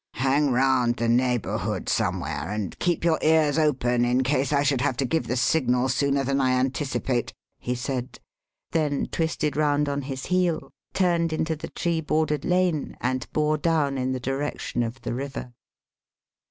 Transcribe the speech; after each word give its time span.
"Hang 0.15 0.49
round 0.49 0.97
the 0.97 1.07
neighbourhood 1.07 1.87
somewhere 1.87 2.49
and 2.49 2.75
keep 2.79 3.03
your 3.05 3.19
ears 3.21 3.59
open 3.59 4.03
in 4.03 4.23
case 4.23 4.51
I 4.51 4.63
should 4.63 4.81
have 4.81 4.97
to 4.97 5.05
give 5.05 5.27
the 5.27 5.35
signal 5.35 5.89
sooner 5.89 6.23
than 6.23 6.41
I 6.41 6.53
anticipate," 6.57 7.35
he 7.59 7.75
said; 7.75 8.19
then 8.71 9.05
twisted 9.11 9.55
round 9.55 9.87
on 9.87 10.01
his 10.01 10.25
heel, 10.25 10.71
turned 10.95 11.31
into 11.31 11.55
the 11.55 11.69
tree 11.69 12.01
bordered 12.01 12.45
lane, 12.45 12.97
and 12.99 13.31
bore 13.31 13.59
down 13.59 13.99
in 13.99 14.11
the 14.11 14.19
direction 14.19 14.81
of 14.81 14.99
the 15.03 15.13
river. 15.13 15.53